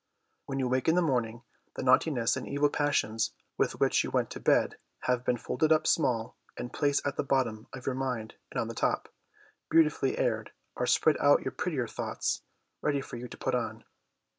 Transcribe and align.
When 0.47 0.57
you 0.57 0.67
wake 0.67 0.87
in 0.87 0.95
the 0.95 1.01
morning, 1.03 1.43
the 1.75 1.83
naughtiness 1.83 2.35
and 2.35 2.47
evil 2.47 2.69
passions 2.69 3.35
with 3.55 3.79
which 3.79 4.03
you 4.03 4.09
went 4.09 4.31
to 4.31 4.39
bed 4.39 4.77
have 5.01 5.23
been 5.23 5.37
folded 5.37 5.71
up 5.71 5.85
small 5.85 6.35
and 6.57 6.73
placed 6.73 7.05
at 7.05 7.17
the 7.17 7.23
bottom 7.23 7.67
of 7.71 7.85
your 7.85 7.93
mind 7.93 8.33
and 8.49 8.59
on 8.59 8.67
the 8.67 8.73
top, 8.73 9.13
beautifully 9.69 10.17
aired, 10.17 10.53
are 10.75 10.87
spread 10.87 11.17
out 11.19 11.43
your 11.43 11.51
prettier 11.51 11.87
thoughts, 11.87 12.41
ready 12.81 12.99
for 12.99 13.15
you 13.17 13.27
to 13.27 13.37
put 13.37 13.53
on. 13.53 13.83